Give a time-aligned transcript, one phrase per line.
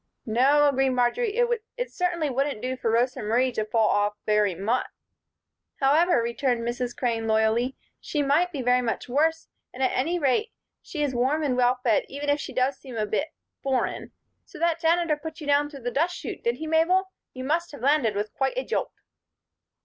[0.25, 4.87] "No," agreed Marjory, "it certainly wouldn't do for Rosa Marie to fall off very much."
[5.79, 6.97] "However," returned Mrs.
[6.97, 10.51] Crane, loyally, "she might be very much worse and at any rate
[10.81, 13.27] she is warm and well fed, even if she does seem a bit
[13.61, 14.11] foreign.
[14.43, 17.11] So that Janitor put you down through the dust chute, did he, Mabel?
[17.35, 18.89] You must have landed with quite a jolt."